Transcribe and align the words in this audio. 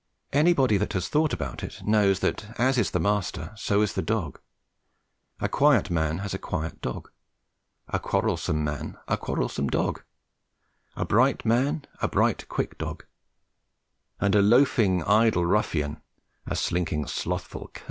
Anybody 0.33 0.77
that 0.77 0.93
has 0.93 1.07
thought 1.09 1.31
about 1.31 1.61
it 1.61 1.83
knows 1.85 2.21
that 2.21 2.59
as 2.59 2.79
is 2.79 2.89
the 2.89 2.99
master, 2.99 3.51
so 3.55 3.83
is 3.83 3.93
the 3.93 4.01
dog. 4.01 4.39
A 5.39 5.47
quiet 5.47 5.91
man 5.91 6.17
has 6.25 6.33
a 6.33 6.39
quiet 6.39 6.81
dog, 6.81 7.11
a 7.87 7.99
quarrelsome 7.99 8.63
man 8.63 8.97
a 9.07 9.15
quarrelsome 9.15 9.67
dog, 9.67 10.01
a 10.95 11.05
bright 11.05 11.43
quick 11.43 11.45
man 11.45 11.85
a 12.01 12.07
bright 12.07 12.49
quick 12.49 12.79
dog, 12.79 13.05
and 14.19 14.33
a 14.33 14.41
loafing 14.41 15.03
idle 15.03 15.45
ruffian 15.45 16.01
a 16.47 16.55
slinking 16.55 17.05
slothful 17.05 17.67
cur. 17.71 17.79